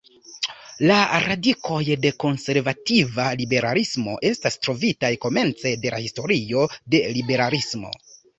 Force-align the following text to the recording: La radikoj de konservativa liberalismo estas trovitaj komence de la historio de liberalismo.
La 0.91 0.95
radikoj 1.25 1.81
de 2.05 2.11
konservativa 2.23 3.25
liberalismo 3.43 4.15
estas 4.31 4.57
trovitaj 4.65 5.13
komence 5.27 5.75
de 5.85 5.93
la 5.97 6.01
historio 6.07 6.65
de 6.97 7.05
liberalismo. 7.21 7.95